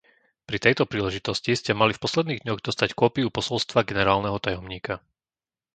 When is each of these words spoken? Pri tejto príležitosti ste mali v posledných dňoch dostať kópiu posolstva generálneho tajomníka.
Pri 0.49 0.57
tejto 0.65 0.83
príležitosti 0.93 1.51
ste 1.55 1.71
mali 1.79 1.93
v 1.95 2.01
posledných 2.05 2.41
dňoch 2.41 2.63
dostať 2.67 2.89
kópiu 3.01 3.27
posolstva 3.37 3.85
generálneho 3.89 4.37
tajomníka. 4.45 4.95